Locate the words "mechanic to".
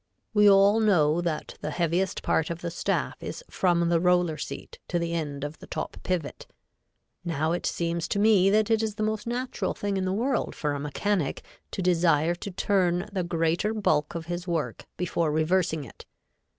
10.79-11.83